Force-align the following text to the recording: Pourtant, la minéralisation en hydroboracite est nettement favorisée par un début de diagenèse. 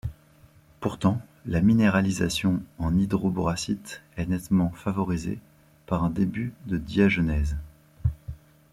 Pourtant, 0.79 1.21
la 1.45 1.61
minéralisation 1.61 2.63
en 2.79 2.97
hydroboracite 2.97 4.01
est 4.17 4.25
nettement 4.25 4.71
favorisée 4.71 5.37
par 5.85 6.03
un 6.03 6.09
début 6.09 6.53
de 6.65 6.77
diagenèse. 6.79 7.55